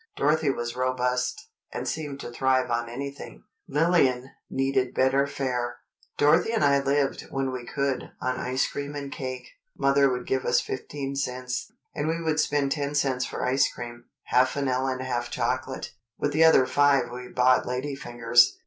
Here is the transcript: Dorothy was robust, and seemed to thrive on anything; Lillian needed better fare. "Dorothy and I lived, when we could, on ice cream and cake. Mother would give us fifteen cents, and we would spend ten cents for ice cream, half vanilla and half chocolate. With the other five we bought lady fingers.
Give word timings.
Dorothy 0.17 0.49
was 0.49 0.75
robust, 0.75 1.49
and 1.71 1.87
seemed 1.87 2.19
to 2.21 2.31
thrive 2.31 2.71
on 2.71 2.89
anything; 2.89 3.43
Lillian 3.67 4.31
needed 4.49 4.95
better 4.95 5.27
fare. 5.27 5.77
"Dorothy 6.17 6.51
and 6.53 6.63
I 6.65 6.79
lived, 6.81 7.27
when 7.29 7.51
we 7.51 7.67
could, 7.67 8.09
on 8.19 8.39
ice 8.39 8.67
cream 8.67 8.95
and 8.95 9.11
cake. 9.11 9.49
Mother 9.77 10.09
would 10.09 10.25
give 10.25 10.43
us 10.43 10.59
fifteen 10.59 11.15
cents, 11.15 11.71
and 11.93 12.07
we 12.07 12.19
would 12.19 12.39
spend 12.39 12.71
ten 12.71 12.95
cents 12.95 13.25
for 13.25 13.45
ice 13.45 13.71
cream, 13.71 14.05
half 14.23 14.53
vanilla 14.53 14.93
and 14.93 15.03
half 15.03 15.29
chocolate. 15.29 15.91
With 16.17 16.33
the 16.33 16.45
other 16.45 16.65
five 16.65 17.11
we 17.11 17.27
bought 17.27 17.67
lady 17.67 17.93
fingers. 17.95 18.57